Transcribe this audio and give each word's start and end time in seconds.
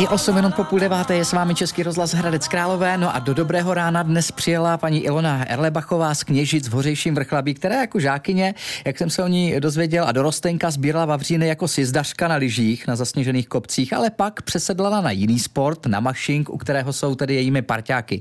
I 0.00 0.08
8 0.08 0.34
minut 0.34 0.54
po 0.54 0.64
půl 0.64 0.80
deváté 0.80 1.14
je 1.14 1.24
s 1.24 1.32
vámi 1.32 1.54
Český 1.54 1.82
rozhlas 1.82 2.14
Hradec 2.14 2.48
Králové. 2.48 2.98
No 2.98 3.14
a 3.16 3.18
do 3.18 3.34
dobrého 3.34 3.74
rána 3.74 4.02
dnes 4.02 4.32
přijela 4.32 4.76
paní 4.76 5.04
Ilona 5.04 5.44
Erlebachová 5.44 6.14
z 6.14 6.24
Kněžic 6.24 6.68
v 6.68 6.72
Hořejším 6.72 7.14
vrchlabí, 7.14 7.54
která 7.54 7.80
jako 7.80 8.00
žákyně, 8.00 8.54
jak 8.86 8.98
jsem 8.98 9.10
se 9.10 9.22
o 9.22 9.28
ní 9.28 9.54
dozvěděl, 9.60 10.04
a 10.04 10.12
dorostenka 10.12 10.70
sbírala 10.70 11.04
vavříny 11.04 11.48
jako 11.48 11.68
sizdařka 11.68 12.28
na 12.28 12.34
lyžích 12.36 12.86
na 12.86 12.96
zasněžených 12.96 13.48
kopcích, 13.48 13.92
ale 13.92 14.10
pak 14.10 14.42
přesedlala 14.42 15.00
na 15.00 15.10
jiný 15.10 15.38
sport, 15.38 15.86
na 15.86 16.00
mašink, 16.00 16.50
u 16.50 16.56
kterého 16.58 16.92
jsou 16.92 17.14
tedy 17.14 17.34
jejími 17.34 17.62
parťáky. 17.62 18.20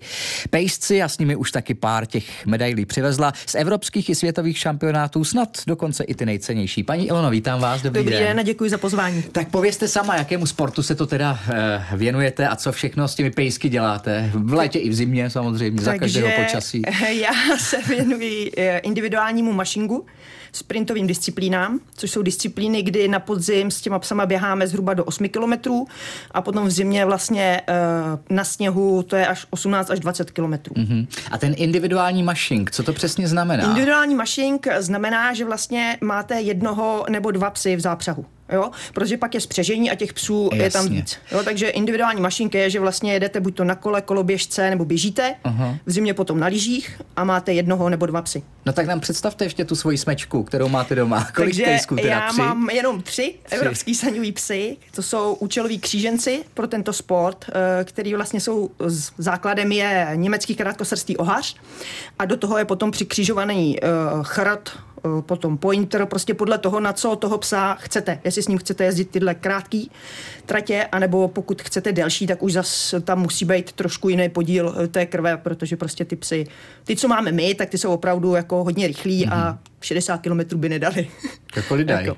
Pejsci 0.49 1.03
a 1.03 1.07
s 1.07 1.17
nimi 1.17 1.35
už 1.35 1.51
taky 1.51 1.73
pár 1.73 2.05
těch 2.05 2.45
medailí 2.45 2.85
přivezla 2.85 3.33
z 3.45 3.55
evropských 3.55 4.09
i 4.09 4.15
světových 4.15 4.57
šampionátů, 4.57 5.23
snad 5.23 5.57
dokonce 5.67 6.03
i 6.03 6.15
ty 6.15 6.25
nejcennější. 6.25 6.83
Paní 6.83 7.07
Ilono, 7.07 7.29
vítám 7.29 7.59
vás, 7.59 7.81
dobrý, 7.81 8.01
dobrý 8.01 8.15
den. 8.15 8.23
den 8.23 8.39
a 8.39 8.43
děkuji 8.43 8.69
za 8.69 8.77
pozvání. 8.77 9.23
Tak 9.23 9.49
povězte 9.49 9.87
sama, 9.87 10.15
jakému 10.15 10.45
sportu 10.45 10.83
se 10.83 10.95
to 10.95 11.07
teda 11.07 11.39
eh, 11.49 11.68
věnujete 11.93 12.47
a 12.47 12.55
co 12.55 12.71
všechno 12.71 13.07
s 13.07 13.15
těmi 13.15 13.31
pejsky 13.31 13.69
děláte. 13.69 14.31
V 14.33 14.53
létě 14.53 14.79
i 14.79 14.89
v 14.89 14.93
zimě 14.93 15.29
samozřejmě, 15.29 15.81
za 15.81 15.97
každého 15.97 16.29
počasí. 16.43 16.81
Já 17.09 17.57
se 17.57 17.77
věnuji 17.87 18.51
eh, 18.57 18.77
individuálnímu 18.77 19.53
mašingu, 19.53 20.05
sprintovým 20.51 21.07
disciplínám, 21.07 21.79
což 21.95 22.11
jsou 22.11 22.21
disciplíny, 22.21 22.81
kdy 22.81 23.07
na 23.07 23.19
podzim 23.19 23.71
s 23.71 23.81
těma 23.81 23.99
psama 23.99 24.25
běháme 24.25 24.67
zhruba 24.67 24.93
do 24.93 25.05
8 25.05 25.29
kilometrů 25.29 25.87
a 26.31 26.41
potom 26.41 26.67
v 26.67 26.71
zimě 26.71 27.05
vlastně 27.05 27.61
uh, 27.69 28.35
na 28.35 28.43
sněhu 28.43 29.03
to 29.03 29.15
je 29.15 29.27
až 29.27 29.45
18 29.49 29.89
až 29.89 29.99
20 29.99 30.31
kilometrů. 30.31 30.75
Uh-huh. 30.75 31.07
A 31.31 31.37
ten 31.37 31.53
individuální 31.57 32.23
mašink, 32.23 32.71
co 32.71 32.83
to 32.83 32.93
přesně 32.93 33.27
znamená? 33.27 33.63
Individuální 33.63 34.15
mašink 34.15 34.67
znamená, 34.79 35.33
že 35.33 35.45
vlastně 35.45 35.97
máte 36.01 36.41
jednoho 36.41 37.05
nebo 37.09 37.31
dva 37.31 37.49
psy 37.49 37.75
v 37.75 37.79
zápřahu 37.79 38.25
jo? 38.51 38.71
protože 38.93 39.17
pak 39.17 39.33
je 39.33 39.41
spřežení 39.41 39.91
a 39.91 39.95
těch 39.95 40.13
psů 40.13 40.49
Jasně. 40.51 40.63
je 40.63 40.71
tam 40.71 40.87
víc. 40.87 41.17
Jo? 41.31 41.43
Takže 41.43 41.69
individuální 41.69 42.21
mašinka 42.21 42.57
je, 42.57 42.69
že 42.69 42.79
vlastně 42.79 43.13
jedete 43.13 43.39
buď 43.39 43.55
to 43.55 43.63
na 43.63 43.75
kole, 43.75 44.01
koloběžce 44.01 44.69
nebo 44.69 44.85
běžíte, 44.85 45.35
uh-huh. 45.45 45.77
v 45.85 45.91
zimě 45.91 46.13
potom 46.13 46.39
na 46.39 46.47
lyžích 46.47 47.01
a 47.15 47.23
máte 47.23 47.53
jednoho 47.53 47.89
nebo 47.89 48.05
dva 48.05 48.21
psy. 48.21 48.43
No 48.65 48.73
tak 48.73 48.87
nám 48.87 48.99
představte 48.99 49.45
ještě 49.45 49.65
tu 49.65 49.75
svoji 49.75 49.97
smečku, 49.97 50.43
kterou 50.43 50.69
máte 50.69 50.95
doma. 50.95 51.27
Kolik 51.35 51.49
Takže 51.49 51.63
pejsků 51.63 51.95
teda? 51.95 52.09
já 52.09 52.29
tři? 52.29 52.41
mám 52.41 52.69
jenom 52.69 53.01
tři, 53.01 53.35
tři. 53.43 53.55
evropský 53.55 53.95
saňový 53.95 54.31
psy. 54.31 54.77
To 54.95 55.03
jsou 55.03 55.33
účeloví 55.33 55.79
kříženci 55.79 56.43
pro 56.53 56.67
tento 56.67 56.93
sport, 56.93 57.45
eh, 57.49 57.83
který 57.83 58.13
vlastně 58.15 58.41
jsou 58.41 58.69
základem 59.17 59.71
je 59.71 60.09
německý 60.15 60.55
krátkosrstý 60.55 61.17
ohař 61.17 61.55
a 62.19 62.25
do 62.25 62.37
toho 62.37 62.57
je 62.57 62.65
potom 62.65 62.91
přikřížovaný 62.91 63.77
chrt, 64.23 64.69
Eh, 64.69 64.88
potom 65.21 65.57
pointer, 65.57 66.05
prostě 66.05 66.33
podle 66.33 66.57
toho, 66.57 66.79
na 66.79 66.93
co 66.93 67.15
toho 67.15 67.37
psa 67.37 67.77
chcete. 67.79 68.19
Jestli 68.23 68.43
s 68.43 68.47
ním 68.47 68.57
chcete 68.57 68.83
jezdit 68.83 69.09
tyhle 69.09 69.35
krátký 69.35 69.91
tratě, 70.45 70.87
anebo 70.91 71.27
pokud 71.27 71.61
chcete 71.61 71.91
delší, 71.91 72.27
tak 72.27 72.43
už 72.43 72.53
zas 72.53 72.95
tam 73.03 73.21
musí 73.21 73.45
být 73.45 73.71
trošku 73.71 74.09
jiný 74.09 74.29
podíl 74.29 74.75
eh, 74.83 74.87
té 74.87 75.05
krve, 75.05 75.37
protože 75.37 75.77
prostě 75.77 76.05
ty 76.05 76.15
psy, 76.15 76.47
ty, 76.83 76.95
co 76.95 77.07
máme 77.07 77.31
my, 77.31 77.55
tak 77.55 77.69
ty 77.69 77.77
jsou 77.77 77.93
opravdu 77.93 78.35
jako 78.35 78.63
hodně 78.63 78.87
rychlí 78.87 79.25
mm-hmm. 79.25 79.33
a 79.33 79.59
60 79.81 80.25
mhm. 80.25 80.43
km 80.45 80.57
by 80.57 80.69
nedali. 80.69 81.07
Jako 81.55 81.75
lidé. 81.75 81.93
jako 81.93 82.17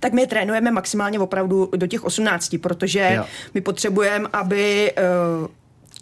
tak 0.00 0.12
my 0.12 0.20
je 0.20 0.26
trénujeme 0.26 0.70
maximálně 0.70 1.18
opravdu 1.18 1.70
do 1.76 1.86
těch 1.86 2.04
18, 2.04 2.56
protože 2.60 3.12
jo. 3.16 3.24
my 3.54 3.60
potřebujeme, 3.60 4.28
aby 4.32 4.92
uh, 5.42 5.48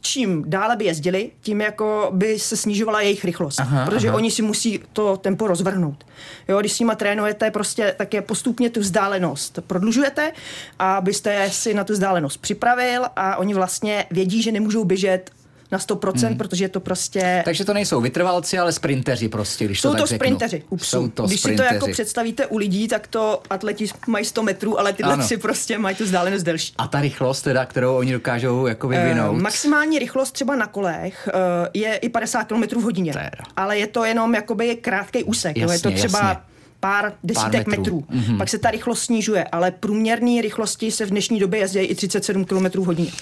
čím 0.04 0.44
dále 0.46 0.76
by 0.76 0.84
jezdili, 0.84 1.30
tím 1.40 1.60
jako 1.60 2.08
by 2.12 2.38
se 2.38 2.56
snižovala 2.56 3.00
jejich 3.00 3.24
rychlost. 3.24 3.60
Aha, 3.60 3.84
protože 3.84 4.08
aha. 4.08 4.16
oni 4.16 4.30
si 4.30 4.42
musí 4.42 4.80
to 4.92 5.16
tempo 5.16 5.46
rozvrhnout. 5.46 6.06
Jo, 6.48 6.60
když 6.60 6.72
s 6.72 6.80
nima 6.80 6.94
trénujete, 6.94 7.50
prostě 7.50 7.94
tak 7.98 8.14
je 8.14 8.22
postupně 8.22 8.70
tu 8.70 8.80
vzdálenost 8.80 9.58
prodlužujete, 9.66 10.32
abyste 10.78 11.50
si 11.50 11.74
na 11.74 11.84
tu 11.84 11.92
vzdálenost 11.92 12.36
připravil 12.36 13.02
a 13.16 13.36
oni 13.36 13.54
vlastně 13.54 14.06
vědí, 14.10 14.42
že 14.42 14.52
nemůžou 14.52 14.84
běžet 14.84 15.30
na 15.74 15.78
100%, 15.78 16.26
hmm. 16.26 16.36
protože 16.36 16.64
je 16.64 16.68
to 16.68 16.80
prostě... 16.80 17.42
Takže 17.44 17.64
to 17.64 17.74
nejsou 17.74 18.00
vytrvalci, 18.00 18.58
ale 18.58 18.72
sprinteři 18.72 19.28
prostě, 19.28 19.64
když 19.64 19.80
jsou 19.80 19.88
to 19.88 19.94
tak 19.94 20.08
to 20.08 20.14
sprinteři, 20.14 20.62
Jsou 20.76 21.08
to 21.08 21.26
Když 21.26 21.40
sprinteři. 21.40 21.68
si 21.68 21.68
to 21.68 21.74
jako 21.74 21.92
představíte 21.92 22.46
u 22.46 22.56
lidí, 22.56 22.88
tak 22.88 23.06
to 23.06 23.42
atleti 23.50 23.86
mají 24.06 24.24
100 24.24 24.42
metrů, 24.42 24.80
ale 24.80 24.92
tyhle 24.92 25.22
si 25.22 25.36
prostě 25.36 25.78
mají 25.78 25.96
tu 25.96 26.04
vzdálenost 26.04 26.42
delší. 26.42 26.74
A 26.78 26.88
ta 26.88 27.00
rychlost 27.00 27.42
teda, 27.42 27.66
kterou 27.66 27.96
oni 27.96 28.12
dokážou 28.12 28.66
jako 28.66 28.88
vyvinout? 28.88 29.32
Uh, 29.32 29.40
maximální 29.40 29.98
rychlost 29.98 30.32
třeba 30.32 30.56
na 30.56 30.66
kolech 30.66 31.28
uh, 31.34 31.40
je 31.74 31.96
i 31.96 32.08
50 32.08 32.44
km 32.44 32.62
v 32.62 32.82
hodině. 32.82 33.12
Teda. 33.12 33.30
Ale 33.56 33.78
je 33.78 33.86
to 33.86 34.04
jenom 34.04 34.34
jakoby 34.34 34.76
krátký 34.76 35.24
úsek. 35.24 35.56
Jasně, 35.56 35.74
je 35.74 35.80
to 35.80 35.90
třeba 35.90 36.18
jasně 36.18 36.54
pár 36.80 37.12
desítek 37.24 37.64
pár 37.64 37.78
metrů. 37.78 38.00
metrů. 38.00 38.04
Mm-hmm. 38.10 38.38
Pak 38.38 38.48
se 38.48 38.58
ta 38.58 38.70
rychlost 38.70 39.02
snižuje, 39.02 39.44
ale 39.44 39.70
průměrné 39.70 40.42
rychlosti 40.42 40.90
se 40.90 41.06
v 41.06 41.10
dnešní 41.10 41.38
době 41.40 41.60
jezdí 41.60 41.78
i 41.78 41.94
37 41.94 42.44
km 42.44 42.84
hodině. 42.84 43.12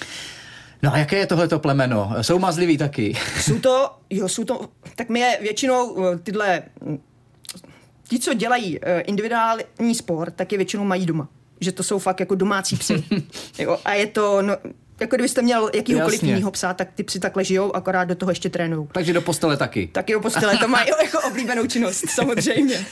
No 0.83 0.93
a 0.93 0.97
jaké 0.97 1.17
je 1.17 1.27
tohleto 1.27 1.59
plemeno? 1.59 2.11
Jsou 2.21 2.39
mazliví 2.39 2.77
taky? 2.77 3.13
Jsou 3.41 3.59
to, 3.59 3.91
jo, 4.09 4.27
jsou 4.29 4.43
to, 4.43 4.69
tak 4.95 5.09
my 5.09 5.19
je 5.19 5.37
většinou 5.41 6.05
eh, 6.05 6.17
tyhle, 6.17 6.63
ti, 8.07 8.19
co 8.19 8.33
dělají 8.33 8.79
eh, 8.81 8.99
individuální 8.99 9.95
sport, 9.95 10.35
tak 10.35 10.51
je 10.51 10.57
většinou 10.57 10.83
mají 10.83 11.05
doma. 11.05 11.27
Že 11.61 11.71
to 11.71 11.83
jsou 11.83 11.99
fakt 11.99 12.19
jako 12.19 12.35
domácí 12.35 12.75
psy. 12.75 13.03
jo, 13.59 13.77
a 13.85 13.93
je 13.93 14.07
to, 14.07 14.41
no, 14.41 14.57
jako 14.99 15.15
kdybyste 15.15 15.41
měl 15.41 15.69
jakýhokoliv 15.73 16.23
jiného 16.23 16.51
psa, 16.51 16.73
tak 16.73 16.87
ty 16.95 17.03
psi 17.03 17.19
takhle 17.19 17.43
žijou, 17.43 17.75
akorát 17.75 18.03
do 18.03 18.15
toho 18.15 18.31
ještě 18.31 18.49
trénují. 18.49 18.87
Takže 18.91 19.13
do 19.13 19.21
postele 19.21 19.57
taky. 19.57 19.87
Taky 19.87 20.13
do 20.13 20.19
postele, 20.19 20.57
to 20.57 20.67
mají 20.67 20.89
jako 21.03 21.27
oblíbenou 21.27 21.67
činnost, 21.67 22.09
samozřejmě. 22.15 22.85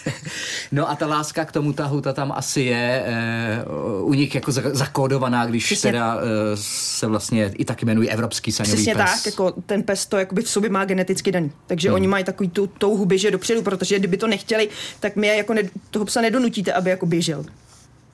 No 0.71 0.89
a 0.89 0.95
ta 0.95 1.07
láska 1.07 1.45
k 1.45 1.51
tomu 1.51 1.73
tahu, 1.73 2.01
ta 2.01 2.13
tam 2.13 2.31
asi 2.31 2.61
je 2.61 3.03
e, 3.05 3.63
u 4.01 4.13
nich 4.13 4.35
jako 4.35 4.51
zakódovaná, 4.51 5.45
když 5.45 5.65
Přesně. 5.65 5.91
teda 5.91 6.17
e, 6.17 6.21
se 6.55 7.07
vlastně 7.07 7.51
i 7.57 7.65
tak 7.65 7.81
jmenují 7.81 8.09
evropský 8.09 8.51
saňový 8.51 8.73
Přesně 8.73 8.95
pes. 8.95 9.11
tak, 9.11 9.25
jako 9.25 9.51
ten 9.65 9.83
pes 9.83 10.05
to 10.05 10.17
jakoby 10.17 10.41
v 10.41 10.49
sobě 10.49 10.69
má 10.69 10.85
geneticky 10.85 11.31
daný. 11.31 11.51
Takže 11.67 11.87
hmm. 11.87 11.95
oni 11.95 12.07
mají 12.07 12.23
takový 12.23 12.49
tu 12.49 12.67
touhu 12.67 13.05
běžet 13.05 13.31
dopředu, 13.31 13.61
protože 13.61 13.99
kdyby 13.99 14.17
to 14.17 14.27
nechtěli, 14.27 14.69
tak 14.99 15.15
my 15.15 15.27
jako 15.27 15.53
ne, 15.53 15.61
toho 15.91 16.05
psa 16.05 16.21
nedonutíte, 16.21 16.73
aby 16.73 16.89
jako 16.89 17.05
běžel 17.05 17.45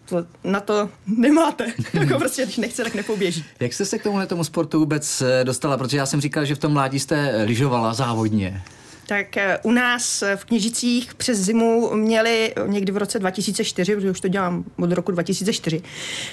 to, 0.09 0.25
na 0.43 0.59
to 0.59 0.89
nemáte. 1.07 1.73
jako 1.93 2.19
prostě, 2.19 2.43
když 2.43 2.57
nechce, 2.57 2.83
tak 2.83 2.95
nepoběží. 2.95 3.45
Jak 3.59 3.73
jste 3.73 3.85
se 3.85 3.99
k 3.99 4.03
tomuhle 4.03 4.27
tomu 4.27 4.43
sportu 4.43 4.79
vůbec 4.79 5.21
eh, 5.21 5.43
dostala? 5.43 5.77
Protože 5.77 5.97
já 5.97 6.05
jsem 6.05 6.21
říkal, 6.21 6.45
že 6.45 6.55
v 6.55 6.59
tom 6.59 6.73
mládí 6.73 6.99
jste 6.99 7.43
lyžovala 7.43 7.93
závodně. 7.93 8.63
Tak 9.07 9.37
eh, 9.37 9.59
u 9.63 9.71
nás 9.71 10.23
v 10.35 10.45
Kněžicích 10.45 11.15
přes 11.15 11.37
zimu 11.37 11.95
měli 11.95 12.53
někdy 12.65 12.91
v 12.91 12.97
roce 12.97 13.19
2004, 13.19 13.95
protože 13.95 14.11
už 14.11 14.19
to 14.19 14.27
dělám 14.27 14.63
od 14.79 14.91
roku 14.91 15.11
2004, 15.11 15.81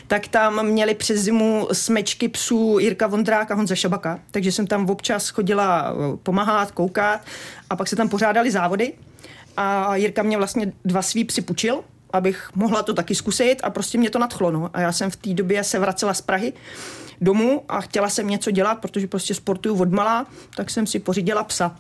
tak 0.07 0.29
tam 0.29 0.67
měli 0.67 0.95
přes 0.95 1.21
zimu 1.21 1.69
smečky 1.73 2.29
psů 2.29 2.79
Jirka 2.79 3.07
Vondrák 3.07 3.51
a 3.51 3.55
Honza 3.55 3.75
Šabaka. 3.75 4.21
Takže 4.31 4.53
jsem 4.53 4.67
tam 4.67 4.91
občas 4.91 5.29
chodila 5.29 5.93
eh, 5.93 6.17
pomáhat, 6.23 6.71
koukat 6.71 7.21
a 7.71 7.77
pak 7.77 7.89
se 7.89 7.97
tam 7.97 8.09
pořádali 8.09 8.51
závody. 8.51 8.93
A 9.57 9.97
Jirka 9.97 10.23
mě 10.23 10.37
vlastně 10.37 10.73
dva 10.85 11.03
svý 11.03 11.25
psy 11.25 11.43
pučil, 11.43 11.85
abych 12.15 12.51
mohla 12.55 12.83
to 12.83 12.95
taky 12.95 13.15
zkusit 13.15 13.57
a 13.63 13.71
prostě 13.71 13.99
mě 13.99 14.11
to 14.11 14.19
nadchlo. 14.19 14.51
No. 14.51 14.71
A 14.73 14.81
já 14.81 14.93
jsem 14.93 15.11
v 15.11 15.17
té 15.17 15.35
době 15.35 15.65
se 15.65 15.79
vracela 15.79 16.15
z 16.15 16.21
Prahy 16.21 16.53
domů 17.21 17.63
a 17.69 17.81
chtěla 17.81 18.09
jsem 18.09 18.29
něco 18.29 18.51
dělat, 18.51 18.75
protože 18.75 19.07
prostě 19.07 19.35
sportuju 19.35 19.81
od 19.81 19.93
malá, 19.93 20.27
tak 20.57 20.71
jsem 20.71 20.87
si 20.87 20.99
pořídila 20.99 21.45
psa. 21.45 21.77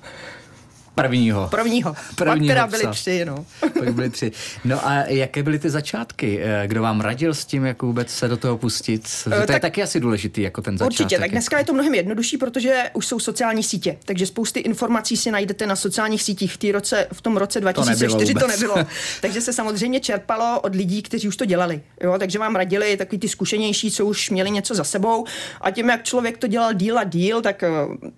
Prvního. 0.94 1.48
Prvního. 1.50 1.96
Prvního 2.16 2.38
Pak 2.38 2.48
teda 2.48 2.66
byly 2.66 2.86
tři, 2.86 3.24
no. 3.24 3.46
Pak 3.78 3.94
byly 3.94 4.10
tři. 4.10 4.32
No 4.64 4.86
a 4.86 4.94
jaké 5.06 5.42
byly 5.42 5.58
ty 5.58 5.70
začátky? 5.70 6.40
Eh, 6.42 6.62
kdo 6.66 6.82
vám 6.82 7.00
radil 7.00 7.34
s 7.34 7.44
tím, 7.44 7.64
jak 7.64 7.82
vůbec 7.82 8.10
se 8.10 8.28
do 8.28 8.36
toho 8.36 8.58
pustit? 8.58 9.08
To 9.24 9.30
tak, 9.30 9.48
je 9.48 9.60
taky 9.60 9.82
asi 9.82 10.00
důležitý, 10.00 10.42
jako 10.42 10.62
ten 10.62 10.78
začátek. 10.78 11.00
Určitě, 11.00 11.18
tak 11.18 11.30
dneska 11.30 11.58
je 11.58 11.64
to 11.64 11.72
mnohem 11.72 11.94
jednodušší, 11.94 12.36
protože 12.36 12.90
už 12.92 13.06
jsou 13.06 13.18
sociální 13.20 13.62
sítě, 13.62 13.96
takže 14.04 14.26
spousty 14.26 14.60
informací 14.60 15.16
si 15.16 15.30
najdete 15.30 15.66
na 15.66 15.76
sociálních 15.76 16.22
sítích. 16.22 16.56
V, 16.56 16.72
roce, 16.72 17.06
v 17.12 17.22
tom 17.22 17.36
roce 17.36 17.60
2004 17.60 18.34
to 18.34 18.46
nebylo. 18.46 18.74
To 18.74 18.78
nebylo. 18.78 18.90
takže 19.20 19.40
se 19.40 19.52
samozřejmě 19.52 20.00
čerpalo 20.00 20.60
od 20.60 20.74
lidí, 20.74 21.02
kteří 21.02 21.28
už 21.28 21.36
to 21.36 21.44
dělali. 21.44 21.80
Jo? 22.00 22.14
Takže 22.18 22.38
vám 22.38 22.56
radili 22.56 22.96
takový 22.96 23.18
ty 23.18 23.28
zkušenější, 23.28 23.90
co 23.90 24.06
už 24.06 24.30
měli 24.30 24.50
něco 24.50 24.74
za 24.74 24.84
sebou. 24.84 25.24
A 25.60 25.70
tím, 25.70 25.88
jak 25.88 26.04
člověk 26.04 26.38
to 26.38 26.46
dělal 26.46 26.72
díl 26.74 26.98
a 26.98 27.04
díl, 27.04 27.42
tak 27.42 27.62
eh, 27.62 27.68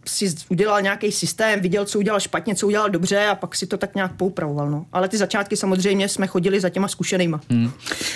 si 0.06 0.34
udělal 0.48 0.82
nějaký 0.82 1.12
systém, 1.12 1.60
viděl, 1.60 1.84
co 1.84 1.98
udělal 1.98 2.20
špatně, 2.20 2.54
co 2.54 2.65
udělal 2.66 2.90
dobře 2.90 3.26
a 3.26 3.34
pak 3.34 3.54
si 3.54 3.66
to 3.66 3.76
tak 3.76 3.94
nějak 3.94 4.12
poupravoval. 4.12 4.70
No. 4.70 4.86
Ale 4.92 5.08
ty 5.08 5.16
začátky 5.16 5.56
samozřejmě 5.56 6.08
jsme 6.08 6.26
chodili 6.26 6.60
za 6.60 6.70
těma 6.70 6.88
zkušenýma. 6.88 7.40
Hmm. 7.50 7.70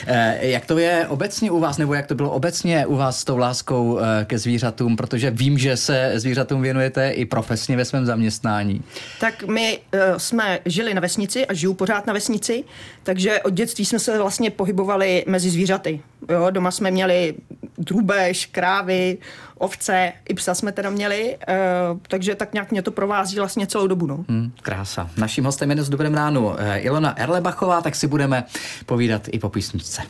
Eh, 0.06 0.38
jak 0.41 0.67
to 0.67 0.79
je 0.79 1.06
obecně 1.08 1.50
u 1.50 1.61
vás, 1.61 1.79
nebo 1.79 1.94
jak 1.94 2.06
to 2.06 2.14
bylo 2.14 2.31
obecně 2.31 2.87
u 2.87 2.97
vás 2.97 3.20
s 3.20 3.25
tou 3.25 3.37
láskou 3.37 3.99
eh, 3.99 4.25
ke 4.25 4.38
zvířatům, 4.38 4.97
protože 4.97 5.31
vím, 5.31 5.58
že 5.58 5.76
se 5.76 6.12
zvířatům 6.14 6.62
věnujete 6.62 7.11
i 7.11 7.25
profesně 7.25 7.76
ve 7.76 7.85
svém 7.85 8.06
zaměstnání. 8.06 8.82
Tak 9.20 9.44
my 9.44 9.79
eh, 9.93 10.14
jsme 10.17 10.58
žili 10.64 10.94
na 10.94 11.00
vesnici 11.00 11.46
a 11.46 11.55
žiju 11.55 11.75
pořád 11.75 12.06
na 12.06 12.12
vesnici, 12.12 12.64
takže 13.03 13.43
od 13.43 13.53
dětství 13.55 13.85
jsme 13.85 13.99
se 13.99 14.19
vlastně 14.19 14.50
pohybovali 14.50 15.25
mezi 15.29 15.50
zvířaty. 15.50 16.00
Jo, 16.29 16.50
doma 16.50 16.70
jsme 16.70 16.91
měli 16.91 17.35
drůbež, 17.81 18.47
krávy, 18.47 19.19
ovce, 19.59 20.12
i 20.29 20.35
psa 20.35 20.55
jsme 20.55 20.73
teda 20.73 20.91
měli, 20.91 21.37
uh, 21.49 21.99
takže 22.09 22.35
tak 22.35 22.53
nějak 22.53 22.71
mě 22.71 22.82
to 22.82 22.91
provází 22.91 23.37
vlastně 23.37 23.67
celou 23.67 23.87
dobu. 23.87 24.06
No. 24.06 24.25
Hmm, 24.29 24.53
krása. 24.62 25.11
Naším 25.17 25.44
hostem 25.44 25.71
je 25.71 25.75
dnes 25.75 25.88
dobrém 25.88 26.15
ránu 26.15 26.47
uh, 26.47 26.56
Ilona 26.77 27.19
Erlebachová, 27.19 27.81
tak 27.81 27.94
si 27.94 28.06
budeme 28.06 28.44
povídat 28.87 29.23
i 29.29 29.38
po 29.38 29.49
písničce. 29.49 30.03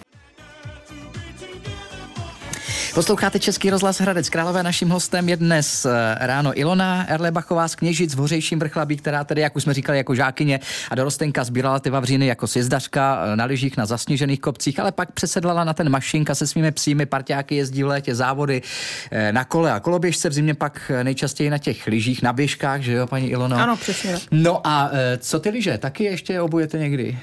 Posloucháte 2.95 3.39
Český 3.39 3.71
rozhlas 3.71 4.01
Hradec 4.01 4.29
Králové. 4.29 4.63
Naším 4.63 4.89
hostem 4.89 5.29
je 5.29 5.37
dnes 5.37 5.85
eh, 5.85 6.15
ráno 6.21 6.59
Ilona 6.59 7.07
Erlebachová 7.09 7.69
z 7.69 7.75
Kněžic 7.75 8.15
v 8.15 8.19
Hořejším 8.19 8.59
vrchlabí, 8.59 8.97
která 8.97 9.25
tedy, 9.25 9.41
jak 9.41 9.57
už 9.57 9.63
jsme 9.63 9.75
říkali, 9.75 9.99
jako 9.99 10.15
žákyně 10.15 10.61
a 10.91 10.95
dorostenka 10.95 11.45
sbírala 11.45 11.81
ty 11.81 11.91
vavříny 11.91 12.27
jako 12.27 12.47
sjezdařka 12.47 13.23
eh, 13.25 13.37
na 13.37 13.45
lyžích 13.45 13.77
na 13.77 13.87
zasněžených 13.87 14.41
kopcích, 14.41 14.81
ale 14.81 14.93
pak 14.93 15.13
přesedlala 15.13 15.65
na 15.65 15.73
ten 15.73 15.89
mašinka 15.89 16.35
se 16.35 16.47
svými 16.47 16.73
psími, 16.73 17.07
parťáky 17.07 17.55
jezdí 17.55 17.83
v 17.83 17.87
létě 17.87 18.15
závody 18.15 18.63
eh, 19.11 19.33
na 19.33 19.45
kole 19.45 19.73
a 19.73 19.81
koloběžce, 19.81 20.29
v 20.29 20.33
zimě 20.33 20.55
pak 20.55 20.93
nejčastěji 21.03 21.51
na 21.51 21.59
těch 21.59 21.87
lyžích, 21.87 22.23
na 22.23 22.33
běžkách, 22.33 22.81
že 22.81 22.93
jo, 22.93 23.07
paní 23.07 23.31
Ilono? 23.31 23.57
Ano, 23.57 23.77
přesně. 23.77 24.19
No 24.31 24.67
a 24.67 24.91
co 25.19 25.41
ty 25.41 25.51
lyže, 25.51 25.79
taky 25.79 26.05
ještě 26.05 26.41
obujete 26.41 26.79
někdy? 26.79 27.19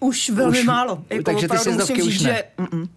Už 0.00 0.30
velmi 0.30 0.60
už, 0.60 0.64
málo. 0.64 1.02
Jako 1.10 1.22
takže 1.22 1.48
ty 1.48 1.54
musím 1.54 1.80
říct, 1.80 2.06
už 2.06 2.20
ne. 2.20 2.30
Že, 2.30 2.42
mm-mm. 2.58 2.88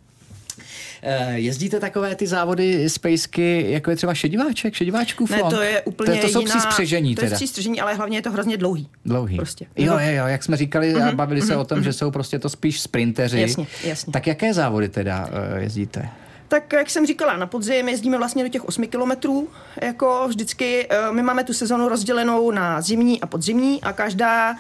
Eh, 1.02 1.40
jezdíte 1.40 1.80
takové 1.80 2.16
ty 2.16 2.28
závody 2.28 2.90
spacey, 2.90 3.72
jako 3.72 3.90
je 3.90 3.96
třeba 3.96 4.14
šediváček, 4.14 4.74
šediváčků 4.74 5.26
Ne, 5.30 5.44
to 5.50 5.62
je 5.62 5.82
úplně 5.82 6.16
To, 6.16 6.28
to 6.28 6.34
jsou 6.34 6.40
jiná, 6.40 6.56
přístřežení 6.56 7.16
To 7.16 7.26
je 7.26 7.32
přístřežení, 7.32 7.82
ale 7.82 7.94
hlavně 7.94 8.18
je 8.18 8.22
to 8.22 8.32
hrozně 8.32 8.58
dlouhý. 8.58 8.90
Dlouhý. 9.06 9.38
Prostě. 9.38 9.66
Jo, 9.78 9.94
jo, 9.94 10.10
jo, 10.10 10.28
jak 10.28 10.44
jsme 10.44 10.58
říkali 10.58 10.96
mm-hmm, 10.96 11.10
a 11.10 11.12
bavili 11.12 11.42
mm-hmm, 11.42 11.48
se 11.48 11.58
o 11.58 11.66
tom, 11.66 11.80
mm-hmm. 11.80 11.84
že 11.84 11.94
jsou 11.94 12.12
prostě 12.12 12.40
to 12.40 12.50
spíš 12.50 12.82
sprinteři. 12.82 13.42
Jasně, 13.42 13.68
jasně. 13.84 14.14
Tak 14.14 14.28
jaké 14.28 14.54
závody 14.54 14.90
teda 14.90 15.28
uh, 15.28 15.58
jezdíte? 15.58 16.10
Tak 16.48 16.74
jak 16.74 16.90
jsem 16.90 17.06
říkala, 17.06 17.38
na 17.38 17.48
podzim 17.48 17.90
jezdíme 17.90 18.18
vlastně 18.18 18.44
do 18.44 18.50
těch 18.50 18.66
8 18.66 18.88
kilometrů. 18.88 19.48
Jako 19.82 20.26
vždycky, 20.28 20.88
eh, 20.90 21.12
my 21.12 21.24
máme 21.24 21.44
tu 21.44 21.54
sezonu 21.54 21.90
rozdělenou 21.90 22.52
na 22.52 22.82
zimní 22.82 23.22
a 23.22 23.28
podzimní 23.28 23.82
a 23.82 23.94
každá 23.94 24.56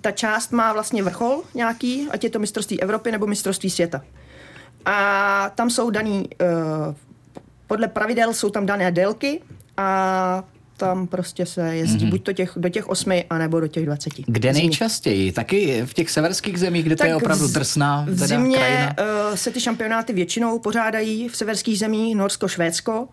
ta 0.00 0.10
část 0.10 0.52
má 0.52 0.72
vlastně 0.72 1.02
vrchol 1.02 1.42
nějaký, 1.54 2.08
ať 2.10 2.24
je 2.24 2.30
to 2.30 2.38
mistrovství 2.38 2.82
Evropy 2.82 3.12
nebo 3.12 3.26
mistrovství 3.26 3.70
světa. 3.70 4.02
A 4.84 5.50
tam 5.54 5.70
jsou 5.70 5.90
daný, 5.90 6.28
uh, 6.40 6.94
podle 7.66 7.88
pravidel 7.88 8.34
jsou 8.34 8.50
tam 8.50 8.66
dané 8.66 8.92
délky 8.92 9.40
a 9.76 10.44
tam 10.76 11.06
prostě 11.06 11.46
se 11.46 11.76
jezdí 11.76 12.06
mm-hmm. 12.06 12.10
buď 12.10 12.22
to 12.22 12.32
těch, 12.32 12.52
do 12.56 12.68
těch 12.68 12.88
osmi, 12.88 13.24
anebo 13.30 13.60
do 13.60 13.66
těch 13.68 13.84
dvaceti. 13.86 14.24
Kde 14.26 14.52
nejčastěji? 14.52 15.32
Taky 15.32 15.82
v 15.86 15.94
těch 15.94 16.10
severských 16.10 16.58
zemích, 16.58 16.84
kde 16.84 16.96
tak 16.96 17.04
to 17.04 17.08
je 17.08 17.16
opravdu 17.16 17.48
drsná 17.48 18.06
V 18.08 18.26
zimě 18.26 18.94
uh, 19.00 19.34
se 19.34 19.50
ty 19.50 19.60
šampionáty 19.60 20.12
většinou 20.12 20.58
pořádají 20.58 21.28
v 21.28 21.36
severských 21.36 21.78
zemích, 21.78 22.16
Norsko, 22.16 22.48
Švédsko 22.48 23.08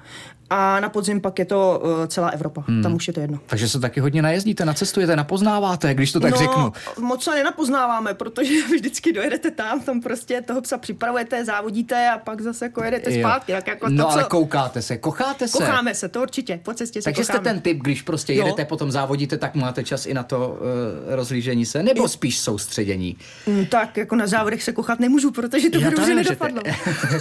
a 0.54 0.80
na 0.80 0.90
podzim 0.90 1.22
pak 1.22 1.40
je 1.40 1.46
to 1.46 1.82
uh, 1.84 2.08
celá 2.08 2.30
Evropa. 2.30 2.64
Hmm. 2.68 2.84
Tam 2.84 2.94
už 2.94 3.08
je 3.08 3.14
to 3.14 3.20
jedno. 3.20 3.40
Takže 3.48 3.70
se 3.70 3.80
taky 3.80 4.00
hodně 4.00 4.22
najezdíte, 4.22 4.66
nacestujete, 4.66 5.16
napoznáváte, 5.16 5.94
když 5.94 6.12
to 6.12 6.20
tak 6.20 6.32
no, 6.32 6.38
řeknu. 6.38 6.74
Moc 7.00 7.24
se 7.24 7.32
nenapoznáváme, 7.32 8.14
protože 8.14 8.54
vždycky 8.76 9.14
dojedete 9.14 9.52
tam, 9.52 9.80
tam 9.82 10.02
prostě 10.02 10.42
toho 10.42 10.62
psa 10.62 10.78
připravujete, 10.78 11.46
závodíte 11.46 12.10
a 12.10 12.18
pak 12.18 12.42
zase 12.42 12.66
jako 12.66 12.84
jedete 12.84 13.20
zpátky. 13.20 13.52
Tak 13.52 13.68
jako 13.68 13.90
no 13.90 14.04
to, 14.04 14.12
ale 14.12 14.24
co... 14.24 14.30
koukáte 14.30 14.82
se, 14.82 14.98
kocháte 14.98 15.48
se. 15.48 15.58
Kocháme 15.58 15.96
se, 15.96 16.10
to 16.10 16.22
určitě, 16.22 16.60
po 16.64 16.74
cestě 16.74 17.02
se 17.02 17.04
Takže 17.04 17.22
kocháme. 17.22 17.40
jste 17.40 17.50
ten 17.50 17.62
typ, 17.62 17.78
když 17.78 18.02
prostě 18.02 18.34
jedete, 18.34 18.62
jo. 18.62 18.66
potom 18.66 18.92
závodíte, 18.92 19.38
tak 19.38 19.56
máte 19.56 19.84
čas 19.84 20.06
i 20.06 20.14
na 20.14 20.24
to 20.24 20.50
uh, 20.50 21.16
rozlížení 21.16 21.66
se, 21.66 21.84
nebo 21.84 22.02
jo. 22.02 22.08
spíš 22.08 22.40
soustředění? 22.40 23.18
Mm, 23.48 23.66
tak, 23.66 23.98
jako 23.98 24.16
na 24.16 24.28
závodech 24.28 24.64
se 24.64 24.72
kochat 24.72 25.00
nemůžu, 25.00 25.32
protože 25.32 25.70
to 25.70 25.80
by 25.80 25.86
dobře 25.86 26.16
nedopadlo. 26.16 26.62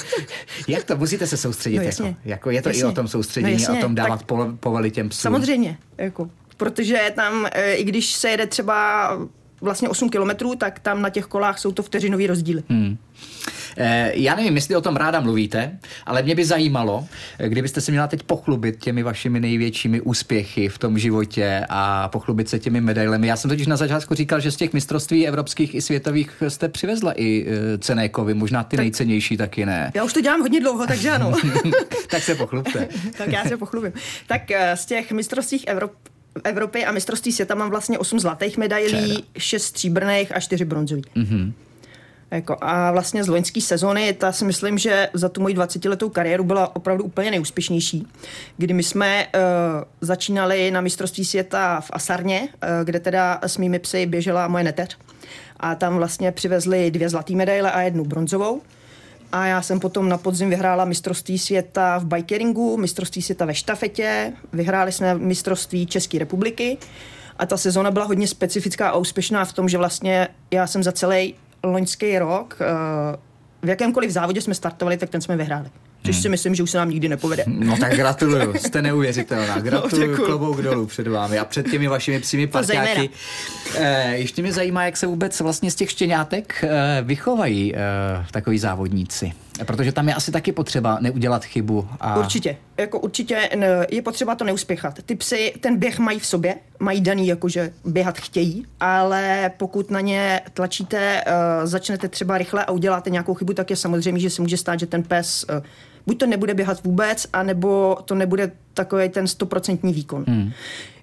Jak 0.68 0.84
to? 0.84 0.96
Musíte 0.96 1.26
se 1.26 1.36
soustředit. 1.36 1.76
No, 1.76 1.82
jasně. 1.82 2.06
Jako, 2.06 2.18
jako 2.24 2.50
je 2.50 2.62
to 2.62 2.68
jasně. 2.68 2.82
i 2.82 2.84
o 2.84 2.92
tom 2.92 3.08
soustředění, 3.08 3.19
no, 3.68 3.78
o 3.78 3.80
tom 3.80 3.94
dávat 3.94 4.22
tak, 4.24 4.26
povely 4.60 4.90
těm 4.90 5.08
psům. 5.08 5.22
Samozřejmě, 5.22 5.78
jako, 5.98 6.30
protože 6.56 7.12
tam, 7.14 7.46
e, 7.52 7.74
i 7.74 7.84
když 7.84 8.12
se 8.12 8.30
jede 8.30 8.46
třeba 8.46 9.10
vlastně 9.60 9.88
8 9.88 10.08
kilometrů, 10.08 10.54
tak 10.54 10.78
tam 10.78 11.02
na 11.02 11.10
těch 11.10 11.24
kolách 11.24 11.58
jsou 11.58 11.72
to 11.72 11.82
vteřinový 11.82 12.26
rozdíly. 12.26 12.62
Hmm. 12.68 12.96
Eh, 13.76 14.12
já 14.14 14.34
nevím, 14.34 14.54
jestli 14.54 14.76
o 14.76 14.80
tom 14.80 14.96
ráda 14.96 15.20
mluvíte, 15.20 15.78
ale 16.06 16.22
mě 16.22 16.34
by 16.34 16.44
zajímalo, 16.44 17.06
eh, 17.38 17.48
kdybyste 17.48 17.80
se 17.80 17.90
měla 17.90 18.06
teď 18.06 18.22
pochlubit 18.22 18.76
těmi 18.76 19.02
vašimi 19.02 19.40
největšími 19.40 20.00
úspěchy 20.00 20.68
v 20.68 20.78
tom 20.78 20.98
životě 20.98 21.66
a 21.68 22.08
pochlubit 22.08 22.48
se 22.48 22.58
těmi 22.58 22.80
medailemi. 22.80 23.26
Já 23.26 23.36
jsem 23.36 23.50
totiž 23.50 23.66
na 23.66 23.76
začátku 23.76 24.14
říkal, 24.14 24.40
že 24.40 24.50
z 24.50 24.56
těch 24.56 24.72
mistrovství 24.72 25.28
evropských 25.28 25.74
i 25.74 25.80
světových 25.80 26.42
jste 26.48 26.68
přivezla 26.68 27.12
i 27.16 27.46
eh, 27.48 27.78
cené 27.78 28.08
kovy, 28.08 28.34
možná 28.34 28.64
ty 28.64 28.76
tak, 28.76 28.84
nejcennější 28.84 29.36
taky 29.36 29.66
ne. 29.66 29.92
Já 29.94 30.04
už 30.04 30.12
to 30.12 30.20
dělám 30.20 30.40
hodně 30.40 30.60
dlouho, 30.60 30.86
takže 30.86 31.10
ano. 31.10 31.32
tak 32.10 32.22
se 32.22 32.34
pochlubte. 32.34 32.88
tak 33.18 33.28
já 33.28 33.44
se 33.44 33.56
pochlubím. 33.56 33.92
Tak 34.26 34.42
z 34.74 34.86
těch 34.86 35.12
mistrovství 35.12 35.68
Evrop, 35.68 35.92
Evropy 36.44 36.84
a 36.84 36.92
mistrovství 36.92 37.32
světa 37.32 37.54
mám 37.54 37.70
vlastně 37.70 37.98
8 37.98 38.20
zlatých 38.20 38.58
medailí, 38.58 39.24
6 39.38 39.62
stříbrných 39.62 40.36
a 40.36 40.40
4 40.40 40.64
bronzových. 40.64 41.04
Mm-hmm. 41.16 41.52
Jako, 42.30 42.56
a 42.60 42.92
vlastně 42.92 43.24
z 43.24 43.28
loňské 43.28 43.60
sezóny, 43.60 44.12
ta 44.12 44.32
si 44.32 44.44
myslím, 44.44 44.78
že 44.78 45.08
za 45.12 45.28
tu 45.28 45.40
moji 45.40 45.54
20-letou 45.54 46.08
kariéru 46.08 46.44
byla 46.44 46.76
opravdu 46.76 47.04
úplně 47.04 47.30
nejúspěšnější, 47.30 48.06
kdy 48.56 48.74
my 48.74 48.82
jsme 48.82 49.26
uh, 49.26 49.40
začínali 50.00 50.70
na 50.70 50.80
mistrovství 50.80 51.24
světa 51.24 51.80
v 51.80 51.90
Asarně, 51.92 52.40
uh, 52.40 52.68
kde 52.84 53.00
teda 53.00 53.38
s 53.42 53.56
mými 53.56 53.78
psy 53.78 54.06
běžela 54.06 54.48
moje 54.48 54.64
neteř. 54.64 54.98
A 55.56 55.74
tam 55.74 55.96
vlastně 55.96 56.32
přivezli 56.32 56.90
dvě 56.90 57.08
zlaté 57.08 57.34
medaile 57.34 57.72
a 57.72 57.80
jednu 57.80 58.04
bronzovou. 58.04 58.62
A 59.32 59.46
já 59.46 59.62
jsem 59.62 59.80
potom 59.80 60.08
na 60.08 60.18
podzim 60.18 60.50
vyhrála 60.50 60.84
mistrovství 60.84 61.38
světa 61.38 61.98
v 61.98 62.04
bikeringu, 62.04 62.76
mistrovství 62.76 63.22
světa 63.22 63.44
ve 63.44 63.54
štafetě, 63.54 64.32
vyhráli 64.52 64.92
jsme 64.92 65.14
mistrovství 65.14 65.86
České 65.86 66.18
republiky. 66.18 66.78
A 67.38 67.46
ta 67.46 67.56
sezona 67.56 67.90
byla 67.90 68.04
hodně 68.04 68.28
specifická 68.28 68.88
a 68.88 68.96
úspěšná 68.96 69.44
v 69.44 69.52
tom, 69.52 69.68
že 69.68 69.78
vlastně 69.78 70.28
já 70.50 70.66
jsem 70.66 70.82
za 70.82 70.92
celý 70.92 71.34
loňský 71.64 72.18
rok 72.18 72.58
eh, 72.60 72.64
v 73.62 73.68
jakémkoliv 73.68 74.10
závodě 74.10 74.40
jsme 74.40 74.54
startovali, 74.54 74.96
tak 74.96 75.10
ten 75.10 75.20
jsme 75.20 75.36
vyhráli. 75.36 75.70
Což 76.02 76.14
hmm. 76.14 76.22
si 76.22 76.28
myslím, 76.28 76.54
že 76.54 76.62
už 76.62 76.70
se 76.70 76.78
nám 76.78 76.90
nikdy 76.90 77.08
nepovede. 77.08 77.44
No 77.46 77.76
tak 77.76 77.96
gratuluju, 77.96 78.54
jste 78.58 78.82
neuvěřitelná. 78.82 79.58
Gratuluju, 79.58 80.16
no, 80.16 80.24
klobouk 80.24 80.62
dolů 80.62 80.86
před 80.86 81.06
vámi 81.06 81.38
a 81.38 81.44
před 81.44 81.70
těmi 81.70 81.88
vašimi 81.88 82.20
psími 82.20 82.46
parťáky. 82.46 83.10
E, 83.74 84.16
ještě 84.16 84.42
mě 84.42 84.52
zajímá, 84.52 84.84
jak 84.84 84.96
se 84.96 85.06
vůbec 85.06 85.40
vlastně 85.40 85.70
z 85.70 85.74
těch 85.74 85.90
štěňátek 85.90 86.64
e, 86.64 87.02
vychovají 87.02 87.74
e, 87.76 87.78
takový 88.30 88.58
závodníci. 88.58 89.32
Protože 89.64 89.92
tam 89.92 90.08
je 90.08 90.14
asi 90.14 90.32
taky 90.32 90.52
potřeba 90.52 90.98
neudělat 91.00 91.44
chybu. 91.44 91.88
A... 92.00 92.16
Určitě. 92.16 92.56
Jako 92.76 92.98
určitě 92.98 93.48
je 93.90 94.02
potřeba 94.02 94.34
to 94.34 94.44
neuspěchat. 94.44 95.02
Ty 95.06 95.14
psy 95.14 95.54
ten 95.60 95.76
běh 95.76 95.98
mají 95.98 96.18
v 96.18 96.26
sobě, 96.26 96.54
mají 96.78 97.00
daný, 97.00 97.26
jakože 97.26 97.72
běhat 97.84 98.18
chtějí, 98.18 98.66
ale 98.80 99.50
pokud 99.56 99.90
na 99.90 100.00
ně 100.00 100.40
tlačíte, 100.54 101.24
začnete 101.64 102.08
třeba 102.08 102.38
rychle 102.38 102.64
a 102.64 102.70
uděláte 102.70 103.10
nějakou 103.10 103.34
chybu, 103.34 103.52
tak 103.52 103.70
je 103.70 103.76
samozřejmě, 103.76 104.20
že 104.20 104.30
se 104.30 104.42
může 104.42 104.56
stát, 104.56 104.80
že 104.80 104.86
ten 104.86 105.02
pes 105.02 105.46
buď 106.06 106.18
to 106.18 106.26
nebude 106.26 106.54
běhat 106.54 106.84
vůbec, 106.84 107.26
anebo 107.32 107.98
to 108.04 108.14
nebude 108.14 108.52
takový 108.74 109.08
ten 109.08 109.26
stoprocentní 109.26 109.92
výkon. 109.92 110.24
Hmm. 110.28 110.52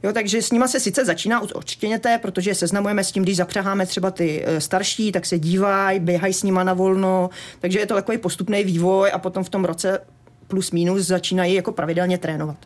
Jo, 0.03 0.13
takže 0.13 0.41
s 0.41 0.51
nima 0.51 0.67
se 0.67 0.79
sice 0.79 1.05
začíná 1.05 1.41
od 1.41 1.51
odštěněte, 1.55 2.17
protože 2.17 2.55
seznamujeme 2.55 3.03
s 3.03 3.11
tím, 3.11 3.23
když 3.23 3.37
zapřeháme 3.37 3.85
třeba 3.85 4.11
ty 4.11 4.43
eh, 4.45 4.61
starší, 4.61 5.11
tak 5.11 5.25
se 5.25 5.39
dívají, 5.39 5.99
běhají 5.99 6.33
s 6.33 6.43
nima 6.43 6.63
na 6.63 6.73
volno, 6.73 7.29
takže 7.59 7.79
je 7.79 7.85
to 7.85 7.93
takový 7.93 8.17
postupný 8.17 8.63
vývoj 8.63 9.11
a 9.13 9.19
potom 9.19 9.43
v 9.43 9.49
tom 9.49 9.65
roce 9.65 9.99
plus 10.47 10.71
minus 10.71 11.07
začínají 11.07 11.53
jako 11.53 11.71
pravidelně 11.71 12.17
trénovat. 12.17 12.57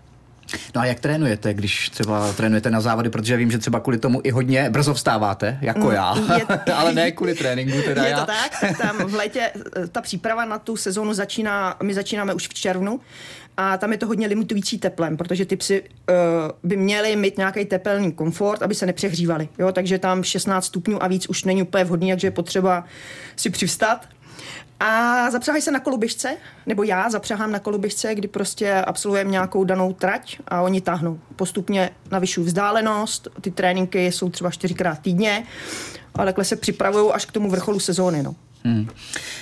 No 0.75 0.81
a 0.81 0.85
jak 0.85 0.99
trénujete, 0.99 1.53
když 1.53 1.89
třeba 1.89 2.33
trénujete 2.33 2.71
na 2.71 2.81
závody, 2.81 3.09
protože 3.09 3.37
vím, 3.37 3.51
že 3.51 3.57
třeba 3.57 3.79
kvůli 3.79 3.97
tomu 3.97 4.21
i 4.23 4.31
hodně 4.31 4.69
brzo 4.69 4.93
vstáváte, 4.93 5.57
jako 5.61 5.79
mm, 5.79 5.91
já, 5.91 6.15
je, 6.37 6.45
ale 6.73 6.93
ne 6.93 7.11
kvůli 7.11 7.35
tréninku 7.35 7.77
teda 7.81 8.03
Je 8.03 8.09
já. 8.09 8.19
to 8.19 8.25
tak, 8.25 8.77
tam 8.77 8.97
v 8.97 9.13
létě 9.13 9.51
eh, 9.77 9.87
ta 9.87 10.01
příprava 10.01 10.45
na 10.45 10.59
tu 10.59 10.77
sezónu 10.77 11.13
začíná, 11.13 11.75
my 11.83 11.93
začínáme 11.93 12.33
už 12.33 12.47
v 12.47 12.53
červnu 12.53 12.99
a 13.57 13.77
tam 13.77 13.91
je 13.91 13.97
to 13.97 14.07
hodně 14.07 14.27
limitující 14.27 14.77
teplem, 14.77 15.17
protože 15.17 15.45
ty 15.45 15.55
psy 15.55 15.81
uh, 15.81 16.15
by 16.63 16.77
měly 16.77 17.15
mít 17.15 17.37
nějaký 17.37 17.65
tepelný 17.65 18.11
komfort, 18.11 18.61
aby 18.61 18.75
se 18.75 18.85
nepřehřívali. 18.85 19.49
Jo? 19.59 19.71
Takže 19.71 19.99
tam 19.99 20.23
16 20.23 20.65
stupňů 20.65 21.03
a 21.03 21.07
víc 21.07 21.29
už 21.29 21.43
není 21.43 21.61
úplně 21.61 21.83
vhodný, 21.83 22.11
takže 22.11 22.27
je 22.27 22.31
potřeba 22.31 22.83
si 23.35 23.49
přivstat 23.49 24.07
a 24.83 25.29
zapřáhají 25.31 25.61
se 25.61 25.71
na 25.71 25.79
koloběžce, 25.79 26.37
nebo 26.65 26.83
já 26.83 27.09
zapřahám 27.09 27.51
na 27.51 27.59
koloběžce, 27.59 28.15
kdy 28.15 28.27
prostě 28.27 28.73
absolvujeme 28.73 29.31
nějakou 29.31 29.63
danou 29.63 29.93
trať 29.93 30.39
a 30.47 30.61
oni 30.61 30.81
táhnou. 30.81 31.19
Postupně 31.35 31.89
navyšují 32.11 32.47
vzdálenost, 32.47 33.27
ty 33.41 33.51
tréninky 33.51 34.11
jsou 34.11 34.29
třeba 34.29 34.51
čtyřikrát 34.51 34.99
týdně, 34.99 35.43
ale 36.15 36.25
takhle 36.25 36.45
se 36.45 36.55
připravují 36.55 37.11
až 37.11 37.25
k 37.25 37.31
tomu 37.31 37.49
vrcholu 37.49 37.79
sezóny. 37.79 38.23
No. 38.23 38.35
Hmm. 38.63 38.87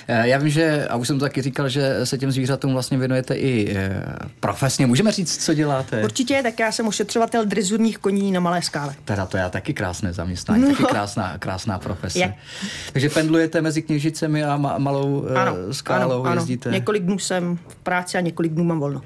Eh, 0.08 0.28
já 0.28 0.38
vím, 0.38 0.48
že, 0.48 0.86
a 0.88 0.96
už 0.96 1.06
jsem 1.06 1.18
to 1.18 1.24
taky 1.24 1.42
říkal, 1.42 1.68
že 1.68 2.06
se 2.06 2.18
těm 2.18 2.32
zvířatům 2.32 2.72
vlastně 2.72 2.98
věnujete 2.98 3.34
i 3.34 3.76
eh, 3.76 4.02
profesně. 4.40 4.86
Můžeme 4.86 5.12
říct, 5.12 5.44
co 5.44 5.54
děláte? 5.54 6.04
Určitě, 6.04 6.40
tak 6.42 6.60
já 6.60 6.72
jsem 6.72 6.86
ošetřovatel 6.86 7.44
drizurních 7.44 7.98
koní 7.98 8.32
na 8.32 8.40
malé 8.40 8.62
skále. 8.62 8.94
Teda 9.04 9.26
to 9.26 9.36
je 9.36 9.50
taky 9.50 9.74
krásné 9.74 10.12
zaměstnání, 10.12 10.62
no. 10.62 10.70
taky 10.70 10.84
krásná, 10.84 11.38
krásná 11.38 11.78
profese. 11.78 12.18
Je. 12.18 12.34
Takže 12.92 13.08
pendlujete 13.08 13.60
mezi 13.60 13.82
kněžicemi 13.82 14.44
a 14.44 14.58
ma- 14.58 14.78
malou 14.78 15.26
eh, 15.30 15.34
ano, 15.34 15.54
skálou, 15.72 16.24
ano, 16.24 16.34
jezdíte? 16.34 16.68
Ano. 16.68 16.74
Několik 16.74 17.02
dnů 17.02 17.18
jsem 17.18 17.58
v 17.68 17.76
práci 17.76 18.18
a 18.18 18.20
několik 18.20 18.52
dnů 18.52 18.64
mám 18.64 18.80
volno. 18.80 19.02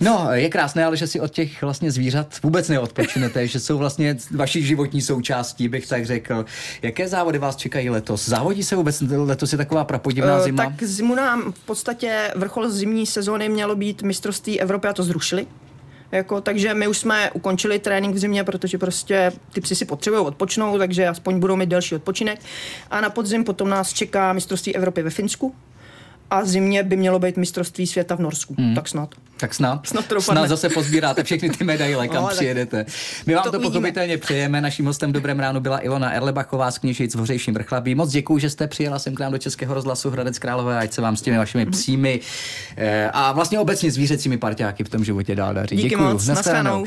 No, 0.00 0.28
je 0.32 0.48
krásné, 0.48 0.84
ale 0.84 0.96
že 0.96 1.06
si 1.06 1.20
od 1.20 1.30
těch 1.30 1.62
vlastně 1.62 1.90
zvířat 1.90 2.42
vůbec 2.42 2.68
neodpočinete, 2.68 3.46
že 3.46 3.60
jsou 3.60 3.78
vlastně 3.78 4.16
vaší 4.30 4.62
životní 4.62 5.02
součástí, 5.02 5.68
bych 5.68 5.86
tak 5.86 6.06
řekl. 6.06 6.44
Jaké 6.82 7.08
závody 7.08 7.38
vás 7.38 7.56
čekají 7.56 7.90
letos? 7.90 8.28
Závodí 8.28 8.62
se 8.62 8.76
vůbec 8.76 9.00
letos 9.00 9.52
je 9.52 9.58
taková 9.58 9.84
prapodivná 9.84 10.40
zima. 10.40 10.64
Tak 10.64 10.82
zimu 10.82 11.14
nám 11.14 11.52
v 11.52 11.58
podstatě 11.58 12.32
vrchol 12.36 12.70
zimní 12.70 13.06
sezóny 13.06 13.48
mělo 13.48 13.76
být 13.76 14.02
mistrovství 14.02 14.60
Evropy 14.60 14.88
a 14.88 14.92
to 14.92 15.02
zrušili. 15.02 15.46
Jako, 16.12 16.40
takže 16.40 16.74
my 16.74 16.88
už 16.88 16.98
jsme 16.98 17.30
ukončili 17.30 17.78
trénink 17.78 18.14
v 18.14 18.18
zimě, 18.18 18.44
protože 18.44 18.78
prostě 18.78 19.32
ty 19.52 19.60
psy 19.60 19.74
si 19.74 19.84
potřebují 19.84 20.22
odpočnout, 20.22 20.78
takže 20.78 21.08
aspoň 21.08 21.40
budou 21.40 21.56
mít 21.56 21.68
delší 21.68 21.94
odpočinek. 21.94 22.40
A 22.90 23.00
na 23.00 23.10
podzim 23.10 23.44
potom 23.44 23.68
nás 23.68 23.92
čeká 23.92 24.32
mistrovství 24.32 24.76
Evropy 24.76 25.02
ve 25.02 25.10
Finsku, 25.10 25.54
a 26.30 26.44
zimně 26.44 26.82
by 26.82 26.96
mělo 26.96 27.18
být 27.18 27.36
mistrovství 27.36 27.86
světa 27.86 28.16
v 28.16 28.20
Norsku. 28.20 28.54
Hmm. 28.58 28.74
Tak 28.74 28.88
snad. 28.88 29.14
Tak 29.36 29.54
snad. 29.54 29.86
Snad, 29.86 30.06
to 30.06 30.20
snad 30.20 30.48
zase 30.48 30.68
pozbíráte 30.68 31.24
všechny 31.24 31.50
ty 31.50 31.64
medaile, 31.64 32.08
kam 32.08 32.22
no, 32.22 32.28
přijedete. 32.28 32.86
My 33.26 33.34
vám 33.34 33.44
to, 33.44 33.52
to 33.52 33.60
pochopitelně 33.60 34.18
přejeme. 34.18 34.60
Naším 34.60 34.86
hostem 34.86 35.12
Dobrém 35.12 35.40
ránu 35.40 35.60
byla 35.60 35.84
Ilona 35.84 36.10
Erlebachová 36.10 36.70
z 36.70 36.78
Kněžic 36.78 37.14
v 37.14 37.18
Hořejším 37.18 37.54
vrchlabí. 37.54 37.94
Moc 37.94 38.10
děkuji, 38.10 38.38
že 38.38 38.50
jste 38.50 38.66
přijela 38.66 38.98
sem 38.98 39.14
k 39.14 39.20
nám 39.20 39.32
do 39.32 39.38
Českého 39.38 39.74
rozhlasu 39.74 40.10
Hradec 40.10 40.38
Králové, 40.38 40.78
ať 40.78 40.92
se 40.92 41.00
vám 41.00 41.16
s 41.16 41.22
těmi 41.22 41.38
vašimi 41.38 41.64
hmm. 41.64 41.72
psími 41.72 42.20
eh, 42.76 43.10
a 43.12 43.32
vlastně 43.32 43.58
obecně 43.58 43.90
zvířecími 43.90 44.38
parťáky 44.38 44.84
v 44.84 44.88
tom 44.88 45.04
životě 45.04 45.34
dál 45.34 45.54
daří. 45.54 45.76
Díky 45.76 45.88
děkuji. 45.88 46.12
moc. 46.12 46.26
Naschledanou. 46.26 46.84